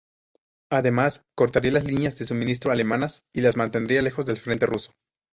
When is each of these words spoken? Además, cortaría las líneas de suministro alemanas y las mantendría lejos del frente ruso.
Además, 0.71 1.25
cortaría 1.35 1.73
las 1.73 1.83
líneas 1.83 2.17
de 2.17 2.25
suministro 2.25 2.71
alemanas 2.71 3.23
y 3.35 3.41
las 3.41 3.55
mantendría 3.55 4.01
lejos 4.01 4.25
del 4.25 4.39
frente 4.39 4.65
ruso. 4.65 4.95